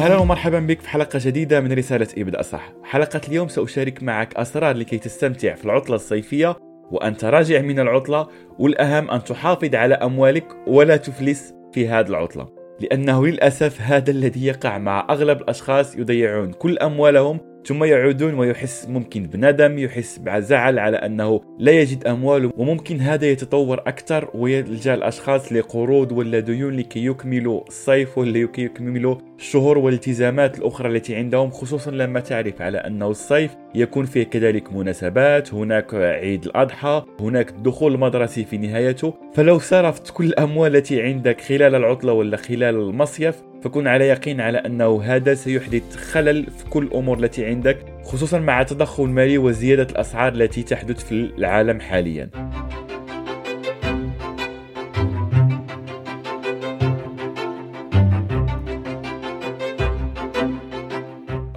[0.00, 4.76] أهلا ومرحبا بك في حلقة جديدة من رسالة ابدا صح حلقة اليوم سأشارك معك أسرار
[4.76, 6.56] لكي تستمتع في العطلة الصيفية
[6.90, 12.48] وأنت راجع من العطلة والأهم أن تحافظ على أموالك ولا تفلس في هذه العطلة
[12.80, 19.22] لأنه للأسف هذا الذي يقع مع أغلب الأشخاص يضيعون كل أموالهم ثم يعودون ويحس ممكن
[19.22, 26.12] بندم يحس بزعل على أنه لا يجد أموال وممكن هذا يتطور أكثر ويلجأ الأشخاص لقروض
[26.12, 32.20] ولا ديون لكي يكملوا الصيف ولا لكي يكملوا الشهور والالتزامات الأخرى التي عندهم خصوصا لما
[32.20, 38.58] تعرف على أنه الصيف يكون فيه كذلك مناسبات هناك عيد الأضحى هناك الدخول المدرسي في
[38.58, 39.14] نهايته.
[39.34, 44.58] فلو صرفت كل الأموال التي عندك خلال العطلة ولا خلال المصيف فكن على يقين على
[44.58, 50.32] أنه هذا سيحدث خلل في كل الأمور التي عندك خصوصا مع التضخم المالي وزيادة الأسعار
[50.32, 52.30] التي تحدث في العالم حاليا.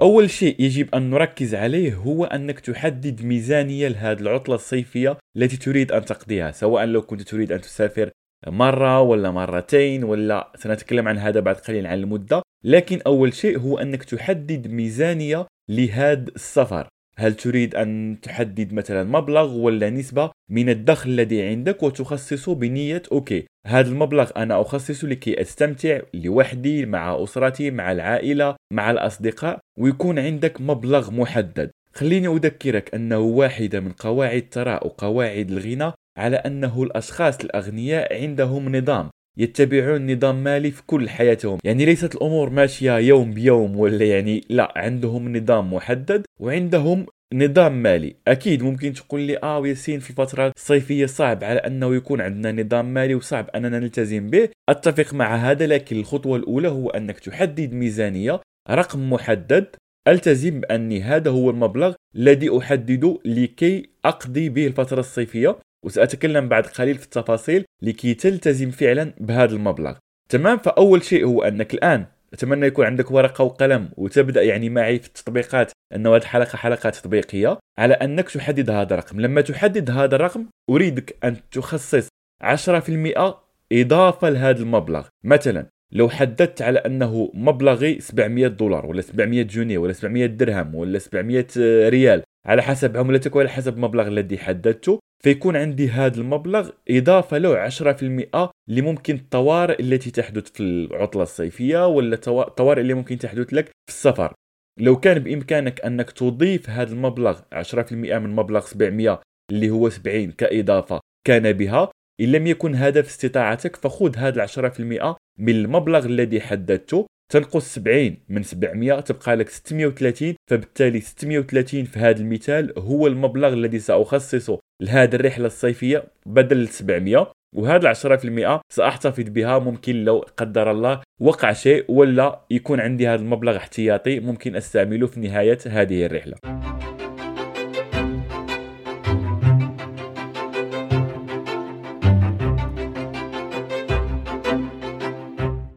[0.01, 5.91] أول شيء يجب أن نركز عليه هو أنك تحدد ميزانية لهذه العطلة الصيفية التي تريد
[5.91, 8.09] أن تقضيها سواء لو كنت تريد أن تسافر
[8.47, 13.77] مرة ولا مرتين ولا سنتكلم عن هذا بعد قليل عن المدة لكن أول شيء هو
[13.77, 16.87] أنك تحدد ميزانية لهذا السفر.
[17.17, 23.45] هل تريد أن تحدد مثلا مبلغ ولا نسبة من الدخل الذي عندك وتخصصه بنية أوكي
[23.67, 30.61] هذا المبلغ أنا أخصصه لكي أستمتع لوحدي مع أسرتي مع العائلة مع الأصدقاء ويكون عندك
[30.61, 31.71] مبلغ محدد.
[31.93, 39.09] خليني أذكرك أنه واحدة من قواعد الثراء وقواعد الغنى على أنه الأشخاص الأغنياء عندهم نظام
[39.37, 41.59] يتبعون نظام مالي في كل حياتهم.
[41.63, 48.15] يعني ليست الأمور ماشية يوم بيوم ولا يعني لا عندهم نظام محدد وعندهم نظام مالي.
[48.27, 52.93] أكيد ممكن تقول لي آه ياسين في الفترة الصيفية صعب على أنه يكون عندنا نظام
[52.93, 54.49] مالي وصعب أننا نلتزم به.
[54.69, 59.67] أتفق مع هذا لكن الخطوة الأولى هو أنك تحدد ميزانية رقم محدد.
[60.07, 65.57] ألتزم بأني هذا هو المبلغ الذي أحدده لكي أقضي به الفترة الصيفية.
[65.83, 69.95] وسأتكلم بعد قليل في التفاصيل لكي تلتزم فعلا بهذا المبلغ.
[70.29, 75.07] تمام؟ فأول شيء هو أنك الآن أتمنى يكون عندك ورقة وقلم وتبدأ يعني معي في
[75.07, 79.19] التطبيقات أن هذه الحلقة حلقة تطبيقية على أنك تحدد هذا الرقم.
[79.19, 82.07] لما تحدد هذا الرقم أريدك أن تخصص
[82.41, 83.35] 10%
[83.71, 85.07] إضافة لهذا المبلغ.
[85.23, 90.99] مثلا لو حددت على أنه مبلغي 700 دولار ولا 700 جنيه ولا 700 درهم ولا
[90.99, 91.47] 700
[91.89, 97.69] ريال على حسب عملتك وعلى حسب المبلغ الذي حددته فيكون عندي هذا المبلغ إضافة له
[97.69, 103.89] 10% لممكن الطوارئ التي تحدث في العطلة الصيفية ولا الطوارئ اللي ممكن تحدث لك في
[103.89, 104.33] السفر.
[104.79, 110.99] لو كان بإمكانك أنك تضيف هذا المبلغ 10% من مبلغ 700 اللي هو 70 كإضافة
[111.27, 111.91] كان بها
[112.21, 118.17] إن لم يكن هذا في استطاعتك فخذ هذا 10% من المبلغ الذي حددته تنقص 70
[118.29, 125.15] من 700 تبقى لك 630 فبالتالي 630 في هذا المثال هو المبلغ الذي سأخصصه لهذه
[125.15, 132.41] الرحلة الصيفية بدل 700 وهذا 10% سأحتفظ بها ممكن لو قدر الله وقع شيء ولا
[132.51, 136.35] يكون عندي هذا المبلغ احتياطي ممكن أستعمله في نهاية هذه الرحلة.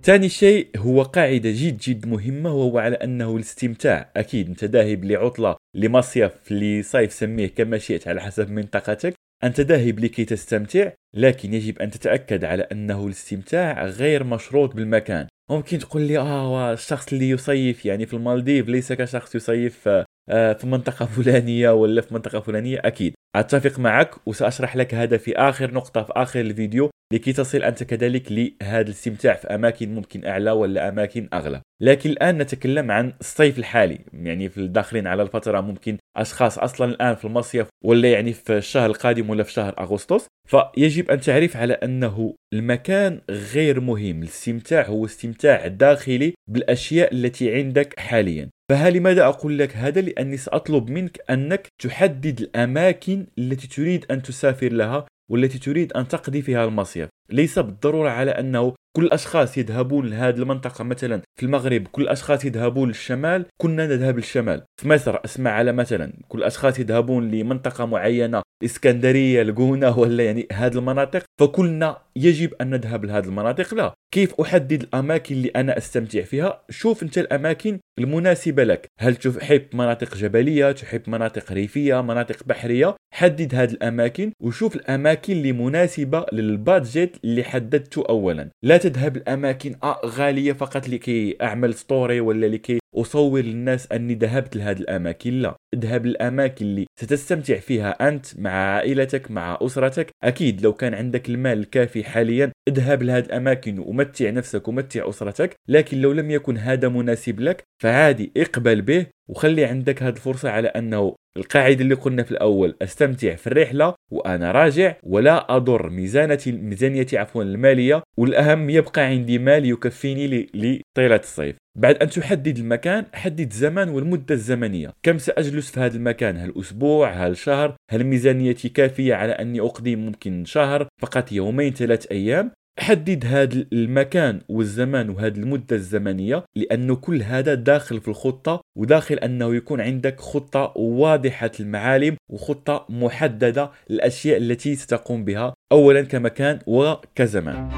[0.06, 4.10] ثاني شيء هو قاعدة جد جد مهمة وهو على أنه الاستمتاع.
[4.16, 9.14] أكيد أنت ذاهب لعطلة لمصيف لصيف سميه كما شئت على حسب منطقتك.
[9.44, 15.26] أنت ذاهب لكي تستمتع لكن يجب أن تتأكد على أنه الاستمتاع غير مشروط بالمكان.
[15.50, 19.88] ممكن تقول لي آه الشخص اللي يصيف يعني في المالديف ليس كشخص يصيف
[20.28, 23.14] آه، في منطقة فلانية ولا في منطقة فلانية؟ أكيد.
[23.36, 26.90] أتفق معك وسأشرح لك هذا في آخر نقطة في آخر الفيديو.
[27.12, 31.60] لكي تصل أنت كذلك لهذا الاستمتاع في أماكن ممكن أعلى ولا أماكن أغلى.
[31.82, 37.14] لكن الآن نتكلم عن الصيف الحالي يعني في الداخلين على الفترة ممكن أشخاص أصلا الآن
[37.14, 40.26] في المصيف ولا يعني في الشهر القادم ولا في شهر أغسطس.
[40.48, 48.00] فيجب أن تعرف على أنه المكان غير مهم الاستمتاع هو استمتاع داخلي بالأشياء التي عندك
[48.00, 48.48] حاليا.
[48.70, 54.72] فها لماذا أقول لك هذا؟ لأني سأطلب منك أنك تحدد الأماكن التي تريد أن تسافر
[54.72, 60.36] لها والتي تريد أن تقضي فيها المصيف ليس بالضرورة على أنه كل الاشخاص يذهبون لهذه
[60.36, 64.62] المنطقة مثلا في المغرب كل الاشخاص يذهبون للشمال كنا نذهب للشمال.
[64.80, 70.78] في مصر أسمع على مثلا كل الاشخاص يذهبون لمنطقة معينة الاسكندريه الجونه ولا يعني هذه
[70.78, 71.22] المناطق.
[71.40, 73.74] فكلنا يجب أن نذهب لهذه المناطق.
[73.74, 73.94] لا.
[74.14, 78.86] كيف أحدد الأماكن اللي أنا أستمتع فيها؟ شوف أنت الأماكن المناسبة لك.
[79.00, 85.52] هل تحب مناطق جبلية تحب مناطق ريفية مناطق بحرية؟ حدد هذه الأماكن وشوف الأماكن اللي
[85.52, 88.50] مناسبة لل budget اللي حددته اولا.
[88.62, 94.56] لا تذهب الأماكن آه غالية فقط لكي أعمل story ولا لكي أصور للناس أني ذهبت
[94.56, 95.56] لهذه الأماكن لا.
[95.74, 100.10] اذهب للأماكن اللي ستستمتع فيها أنت مع عائلتك مع أسرتك.
[100.24, 106.00] أكيد لو كان عندك المال الكافي حاليا اذهب لهذه الأماكن ومتع نفسك ومتع أسرتك لكن
[106.00, 111.14] لو لم يكن هذا مناسب لك فعادي اقبل به وخلي عندك هذه الفرصة على أنه
[111.36, 115.90] القاعدة اللي قلنا في الأول أستمتع في الرحلة وأنا راجع ولا أضر.
[115.90, 121.56] ميزانتي ميزانيتي عفوا المالية والأهم يبقى عندي مال يكفيني لطيلة الصيف.
[121.78, 124.92] بعد أن تحدد المكان حدد الزمان والمدة الزمنية.
[125.02, 129.96] كم سأجلس في هذا المكان؟ هل أسبوع؟ هل شهر؟ هل ميزانيتي كافية على أني أقضي
[129.96, 137.22] ممكن شهر؟ فقط يومين ثلاث أيام؟ حدد هذا المكان والزمان وهذه المدة الزمنية لأنه كل
[137.22, 144.76] هذا داخل في الخطة وداخل أنه يكون عندك خطة واضحة المعالم وخطة محددة الأشياء التي
[144.76, 147.68] ستقوم بها أولا كمكان وكزمان.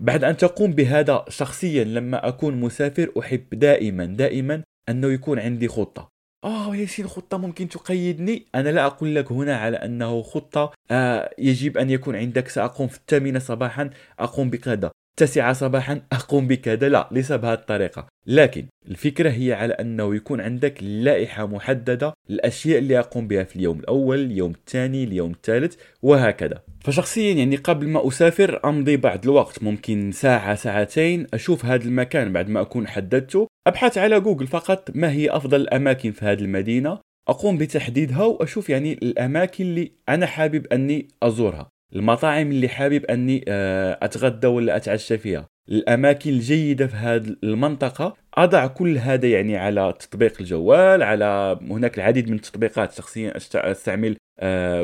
[0.00, 6.14] بعد أن تقوم بهذا شخصيا لما أكون مسافر أحب دائما دائما أنه يكون عندي خطة.
[6.44, 8.46] آه ياسين خطة ممكن تقيدني.
[8.54, 10.72] أنا لا أقول لك هنا على أنه خطة.
[10.90, 14.90] آه يجب أن يكون عندك سأقوم في الثامنة صباحا أقوم بكذا.
[15.10, 16.88] التاسعة صباحا أقوم بكذا.
[16.88, 18.06] لا ليس بهذه الطريقة.
[18.26, 23.80] لكن الفكرة هي على أنه يكون عندك لائحة محددة الأشياء اللي أقوم بها في اليوم
[23.80, 26.62] الأول اليوم الثاني اليوم الثالث وهكذا.
[26.80, 32.48] فشخصيا يعني قبل ما أسافر أمضي بعض الوقت ممكن ساعة ساعتين أشوف هذا المكان بعد
[32.48, 33.46] ما أكون حددته.
[33.66, 36.98] أبحث على جوجل فقط ما هي أفضل الأماكن في هذه المدينة.
[37.28, 41.68] أقوم بتحديدها وأشوف يعني الأماكن اللي أنا حابب أني أزورها.
[41.96, 45.46] المطاعم اللي حابب أني آه، أتغدى ولا أتعشى فيها.
[45.68, 48.16] الأماكن الجيدة في هذه المنطقة.
[48.34, 54.16] أضع كل هذا يعني على تطبيق الجوال على هناك العديد من التطبيقات شخصيا استعمل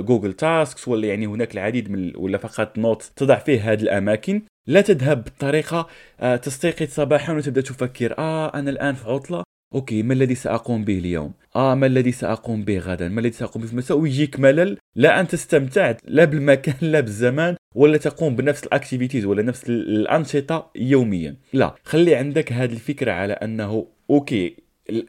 [0.01, 4.43] Google Tasks ولا يعني هناك العديد من ولا فقط note تضع فيه هذه الأماكن.
[4.67, 5.87] لا تذهب بطريقة
[6.21, 9.43] آه، تستيقظ صباحا وتبدأ تفكر آه أنا الآن في عطلة.
[9.75, 13.63] okay ما الذي سأقوم به اليوم؟ آه ما الذي سأقوم به غدا؟ ما الذي سأقوم
[13.63, 14.79] به في المساء؟ ويجيك ملل.
[14.97, 20.71] لا انت استمتعت لا بالمكان لا بالزمان ولا تقوم بنفس ال activities ولا نفس الأنشطة
[20.77, 21.37] يوميا.
[21.53, 24.57] لا خلي عندك هذه الفكرة على أنه okay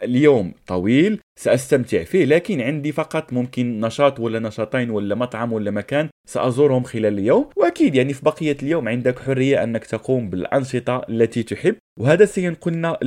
[0.04, 6.10] اليوم طويل سأستمتع فيه لكن عندي فقط ممكن نشاط ولا نشاطين ولا مطعم ولا مكان
[6.28, 7.50] سأزورهم خلال اليوم.
[7.57, 11.75] وأكيد يعني في بقية اليوم عندك حرية أنك تقوم بالأنشطة التي تحب.
[12.00, 12.98] وهذا سينقلنا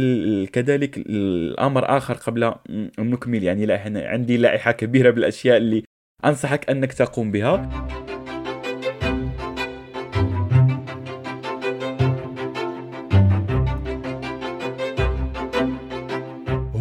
[0.52, 3.72] كذلك الأمر آخر قبل أن نكمل يعني
[4.06, 5.84] عندي لائحة كبيرة بالأشياء اللي
[6.24, 7.70] أنصحك أنك تقوم بها.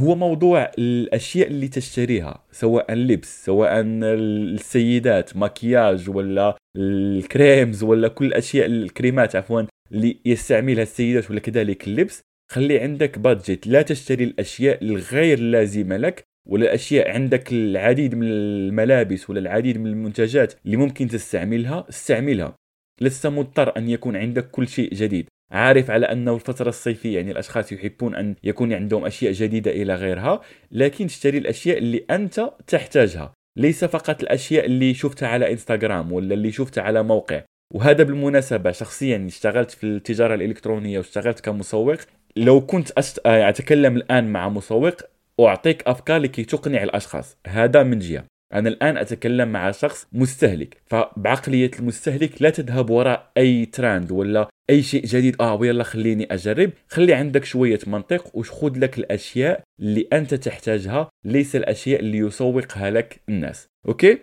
[0.04, 8.66] هو موضوع الأشياء اللي تشتريها سواء اللبس سواء السيدات مكياج ولا الكريمز ولا كل الأشياء
[8.66, 9.62] الكريمات عفوا
[9.92, 16.24] اللي يستعملها السيدات ولا كذلك اللبس خلي عندك بادجت لا تشتري الأشياء الغير لازمة لك
[16.48, 22.56] ولا اشياء عندك العديد من الملابس ولا العديد من المنتجات اللي ممكن تستعملها استعملها.
[23.02, 25.28] لست مضطر أن يكون عندك كل شيء جديد.
[25.52, 30.42] عارف على أنه الفترة الصيفية يعني الأشخاص يحبون أن يكون عندهم أشياء جديدة إلى غيرها
[30.72, 33.34] لكن تشتري الأشياء اللي أنت تحتاجها.
[33.58, 37.42] ليس فقط الأشياء اللي شفتها على إنستغرام ولا اللي شفتها على موقع.
[37.74, 41.98] وهذا بالمناسبة شخصيا اشتغلت في التجارة الإلكترونية واشتغلت كمسوق.
[42.36, 43.20] لو كنت أشت...
[43.26, 44.96] أتكلم الآن مع مسوق
[45.40, 47.38] أعطيك أفكار لكي تقنع الأشخاص.
[47.48, 48.33] هذا من جهة.
[48.54, 54.84] أنا الآن أتكلم مع شخص مستهلك فبعقلية المستهلك لا تذهب وراء أي تراند ولا أي
[54.84, 55.42] شيء جديد.
[55.42, 56.72] آه ويلا خليني أجرب.
[56.88, 61.10] خلي عندك شوية منطق وخذ لك الأشياء اللي أنت تحتاجها.
[61.26, 63.68] ليس الأشياء اللي يسوقها لك الناس.
[63.88, 64.20] okay؟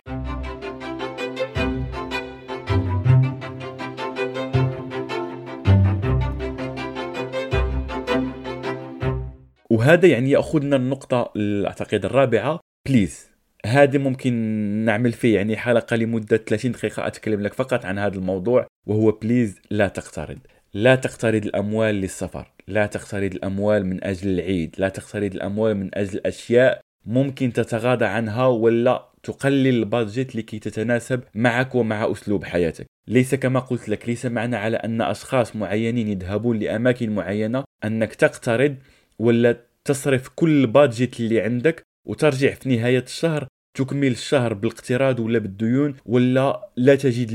[9.70, 11.32] وهذا يعني يأخذنا النقطة
[11.66, 12.60] أعتقد الرابعة.
[12.88, 13.29] please
[13.66, 14.32] هذا ممكن
[14.84, 19.60] نعمل فيه يعني حلقة لمدة 30 دقيقة أتكلم لك فقط عن هذا الموضوع وهو please
[19.70, 20.38] لا تقترض.
[20.74, 22.52] لا تقترض الأموال للسفر.
[22.68, 24.74] لا تقترض الأموال من أجل العيد.
[24.78, 31.20] لا تقترض الأموال من أجل أشياء ممكن تتغاضى عنها ولا تقلل ال budget لكي تتناسب
[31.34, 32.86] معك ومع أسلوب حياتك.
[33.08, 38.76] ليس كما قلت لك ليس معنى على أن أشخاص معينين يذهبون لأماكن معينة أنك تقترض
[39.18, 45.38] ولا تصرف كل ال budget اللي عندك وترجع في نهاية الشهر تكمل الشهر بالاقتراض ولا
[45.38, 47.28] بالديون ولا لا تجد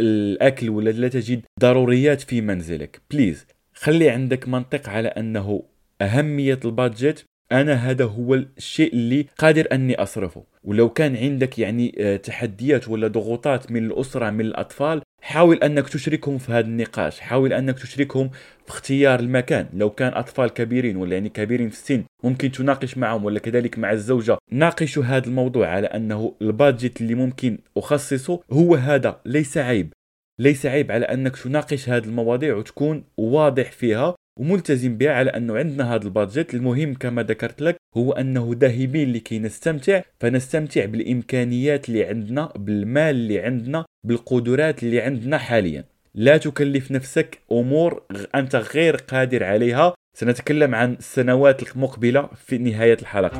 [0.00, 3.00] الأكل ولا لا تجد ضروريات في منزلك.
[3.10, 5.62] please خلي عندك منطق على أنه
[6.00, 7.24] أهمية ال budget.
[7.52, 10.44] أنا هذا هو الشيء اللي قادر أني أصرفه.
[10.64, 16.38] ولو كان عندك يعني آه، تحديات ولا ضغوطات من الأسرة من الأطفال حاول أنك تشركهم
[16.38, 17.20] في هذا النقاش.
[17.20, 18.28] حاول أنك تشركهم
[18.64, 19.68] في اختيار المكان.
[19.74, 23.92] لو كان أطفال كبيرين ولا يعني كبيرين في السن ممكن تناقش معهم ولا كذلك مع
[23.92, 24.38] الزوجة.
[24.50, 29.92] ناقشوا هذا الموضوع على أنه البادجت اللي ممكن أخصصه هو هذا ليس عيب.
[30.40, 35.94] ليس عيب على أنك تناقش هذه المواضيع وتكون واضح فيها وملتزم بها على أنه عندنا
[35.94, 36.54] هذا البادجت.
[36.54, 43.40] المهم كما ذكرت لك هو أنه ذاهبين لكي نستمتع فنستمتع بالإمكانيات اللي عندنا بالمال اللي
[43.40, 45.84] عندنا بالقدرات اللي عندنا حاليا.
[46.14, 48.02] لا تكلف نفسك أمور
[48.34, 49.94] أنت غير قادر عليها.
[50.18, 53.38] سنتكلم عن السنوات المقبله في نهاية الحلقة.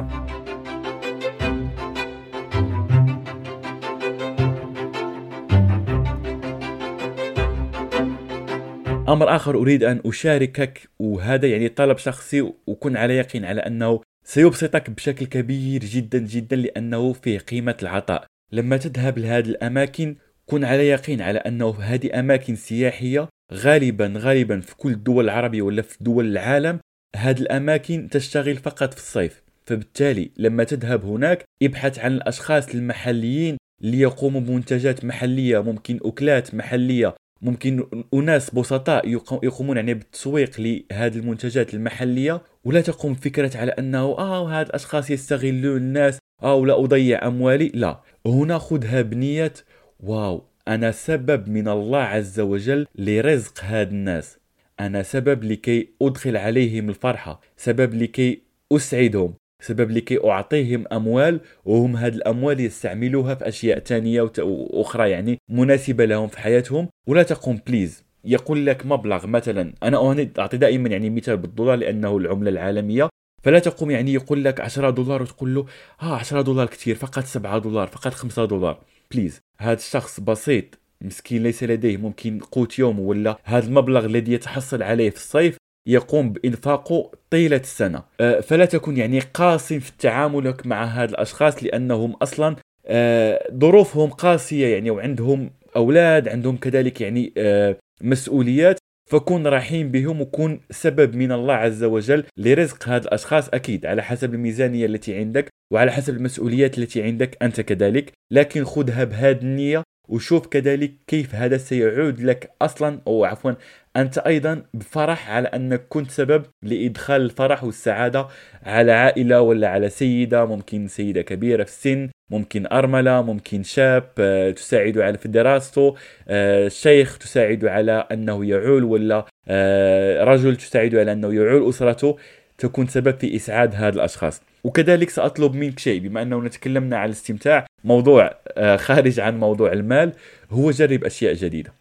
[9.08, 14.90] أمر آخر أريد أن أشاركك وهذا يعني طلب شخصي وكن على يقين على أنه سيبسطك
[14.90, 18.26] بشكل كبير جدا جدا لأنه فيه قيمة العطاء.
[18.52, 20.16] لما تذهب لهذه الأماكن
[20.46, 25.82] كن على يقين على أنه هذه أماكن سياحية غالبا غالبا في كل الدول العربية ولا
[25.82, 26.80] في دول العالم
[27.16, 29.42] هذه الأماكن تشتغل فقط في الصيف.
[29.64, 38.04] فبالتالي لما تذهب هناك ابحث عن الأشخاص المحليين ليقوموا بمنتجات محلية ممكن أكلات محلية ممكن
[38.14, 39.08] أناس بسطاء
[39.42, 42.42] يقومون يعني بالتسويق لهذه المنتجات المحلية.
[42.64, 47.72] ولا تقوم فكره على أنه آه هاد الاشخاص يستغلون الناس أو لا أضيع أموالي.
[47.74, 48.00] لا.
[48.26, 49.52] هنا خذها بنية
[50.00, 50.45] wow.
[50.68, 54.38] أنا سبب من الله عز وجل لرزق هاد الناس.
[54.80, 57.40] أنا سبب لكي أدخل عليهم الفرحة.
[57.56, 58.42] سبب لكي
[58.72, 59.34] أسعدهم.
[59.62, 66.28] سبب لكي أعطيهم أموال وهم هذه الأموال يستعملوها في أشياء تانية وأخرى يعني مناسبة لهم
[66.28, 66.88] في حياتهم.
[67.06, 69.72] ولا تقوم please يقول لك مبلغ مثلا.
[69.82, 73.08] أنا أعطي دائما يعني مثال بالدولار لأنه العملة العالمية.
[73.42, 75.66] فلا تقوم يعني يقول لك 10 دولار وتقول له
[76.02, 78.80] آه 10 دولار كثير فقط 7 دولار فقط 5 دولار.
[79.12, 80.64] بليز هذا الشخص بسيط
[81.00, 86.32] مسكين ليس لديه ممكن قوت يوم ولا هذا المبلغ الذي يتحصل عليه في الصيف يقوم
[86.32, 88.02] بإنفاقه طيلة السنة.
[88.20, 94.66] أه، فلا تكن يعني قاسي في تعاملك مع هذا الأشخاص لأنهم أصلا أه، ظروفهم قاسية
[94.66, 98.78] يعني وعندهم أولاد عندهم كذلك يعني أه، مسؤوليات.
[99.06, 104.34] فكون رحيم بهم وكون سبب من الله عز وجل لرزق هذا الأشخاص أكيد على حسب
[104.34, 108.12] الميزانية التي عندك وعلى حسب المسؤوليات التي عندك أنت كذلك.
[108.30, 113.52] لكن خذها بهذه النية وشوف كذلك كيف هذا سيعود لك أصلا أو عفوا
[113.96, 118.26] أنت أيضا بفرح على أنك كنت سبب لإدخال الفرح والسعادة
[118.62, 124.50] على عائلة ولا على سيدة ممكن سيدة كبيرة في السن ممكن أرملة ممكن شاب آه،
[124.50, 125.94] تساعد على في دراسته
[126.28, 132.16] آه، شيخ تساعد على أنه يعول ولا آه، رجل تساعد على أنه يعول أسرته
[132.58, 134.42] تكون سبب في إسعاد هذا الأشخاص.
[134.64, 138.38] وكذلك سأطلب منك شيء بما انه تكلمنا عن الاستمتاع موضوع
[138.76, 140.12] خارج عن موضوع المال
[140.50, 141.72] هو جرب أشياء جديدة.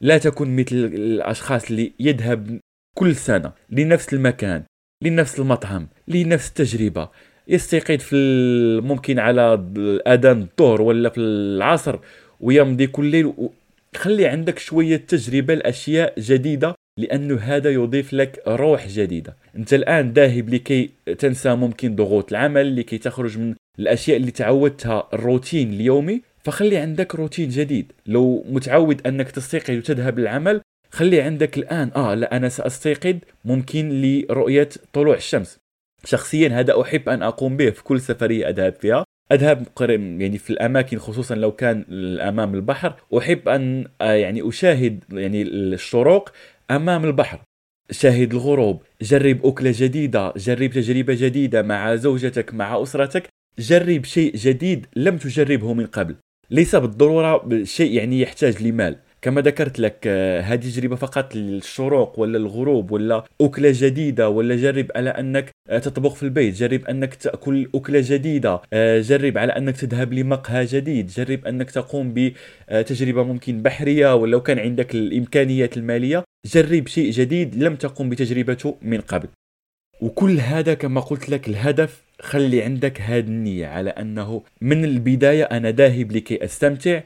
[0.00, 2.60] لا تكن مثل الأشخاص اللي يذهب
[2.94, 4.62] كل سنة لنفس المكان
[5.02, 7.08] لنفس المطعم لنفس التجربة.
[7.48, 8.16] يستيقظ في
[8.84, 9.64] ممكن على
[10.06, 11.98] اذان الظهر ولا في العصر
[12.40, 13.32] ويمضي كل ليل.
[13.96, 19.36] خلي عندك شوية تجربة لأشياء جديدة لأنه هذا يضيف لك روح جديدة.
[19.56, 25.72] أنت الآن ذاهب لكي تنسى ممكن ضغوط العمل لكي تخرج من الأشياء اللي تعودتها الروتين
[25.72, 26.22] اليومي.
[26.44, 27.92] فخلي عندك روتين جديد.
[28.06, 30.60] لو متعود أنك تستيقظ وتذهب للعمل
[30.90, 35.63] خلي عندك الآن آه لا أنا سأستيقظ ممكن لرؤية طلوع الشمس.
[36.04, 39.04] شخصيا هذا أحب أن أقوم به في كل سفرية أذهب فيها.
[39.32, 39.66] أذهب
[40.20, 41.84] يعني في الأماكن خصوصا لو كان
[42.20, 42.94] أمام البحر.
[43.18, 46.32] أحب أن آه، يعني أشاهد يعني الشروق
[46.70, 47.40] أمام البحر.
[47.90, 53.28] شاهد الغروب جرب أكلة جديدة جرب تجربة جديدة مع زوجتك مع أسرتك.
[53.58, 56.16] جرب شيء جديد لم تجربه من قبل.
[56.50, 58.96] ليس بالضرورة شيء يعني يحتاج لمال.
[59.24, 64.86] كما ذكرت لك آه، هذه تجربة فقط للشروق ولا الغروب ولا أكلة جديدة ولا جرب
[64.96, 69.76] على أنك آه، تطبخ في البيت جرب أنك تأكل أكلة جديدة آه، جرب على أنك
[69.76, 76.88] تذهب لمقهى جديد جرب أنك تقوم بتجربة ممكن بحرية ولو كان عندك الإمكانيات المالية جرب
[76.88, 79.28] شيء جديد لم تقم بتجربته من قبل.
[80.00, 85.70] وكل هذا كما قلت لك الهدف خلي عندك هذه النية على أنه من البداية أنا
[85.70, 87.00] ذاهب لكي أستمتع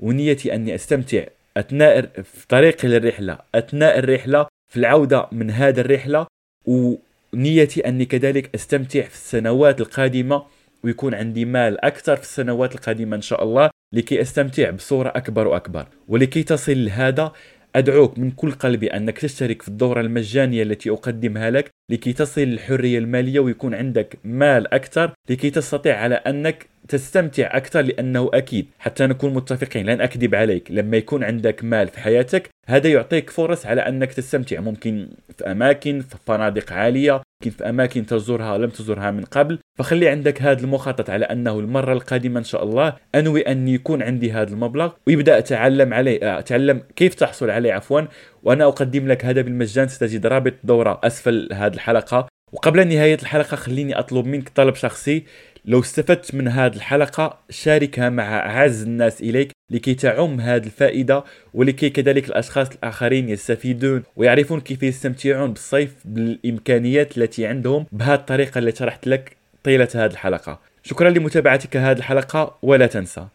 [0.00, 1.24] ونيتي أني أستمتع
[1.56, 6.26] أثناء في طريقي للرحلة أثناء الرحلة في العودة من هذه الرحلة
[6.66, 10.42] ونيتي أني كذلك أستمتع في السنوات القادمة
[10.84, 15.86] ويكون عندي مال أكثر في السنوات القادمة إن شاء الله لكي أستمتع بصورة أكبر وأكبر.
[16.08, 17.32] ولكي تصل لهذا
[17.76, 22.98] أدعوك من كل قلبي أنك تشترك في الدورة المجانية التي أقدمها لك لكي تصل للحرية
[22.98, 28.66] المالية ويكون عندك مال أكثر لكي تستطيع على أنك تستمتع أكثر لأنه أكيد.
[28.78, 30.70] حتى نكون متفقين لن أكذب عليك.
[30.70, 34.60] لما يكون عندك مال في حياتك هذا يعطيك فرص على أنك تستمتع.
[34.60, 35.08] ممكن
[35.38, 39.58] في أماكن في فنادق عالية في أماكن تزورها لم تزورها من قبل.
[39.78, 44.32] فخلي عندك هذا المخطط على أنه المرة القادمة إن شاء الله أنوي أن يكون عندي
[44.32, 48.00] هذا المبلغ ويبدأ أتعلم عليه أتعلم كيف تحصل عليه عفوا.
[48.42, 52.28] وأنا أقدم لك هذا بالمجان ستجد رابط الدورة أسفل هذه الحلقة.
[52.52, 55.24] وقبل نهاية الحلقة خليني أطلب منك طلب شخصي.
[55.68, 61.90] لو استفدت من هذه الحلقة شاركها مع أعز الناس إليك لكي تعم هذه الفائدة ولكي
[61.90, 67.86] كذلك الأشخاص الآخرين يستفيدون ويعرفون كيف يستمتعون بالصيف بالإمكانيات التي عندهم.
[67.92, 70.60] بهذه الطريقة التي شرحت لك طيلة هذه الحلقة.
[70.82, 73.26] شكرا لمتابعتك هذه الحلقة ولا تنسى.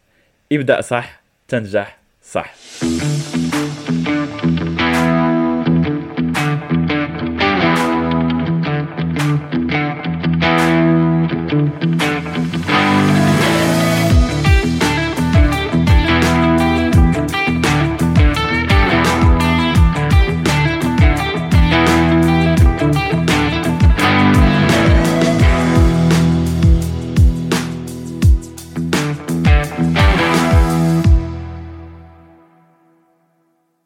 [0.52, 2.54] ابدأ صح تنجح صح.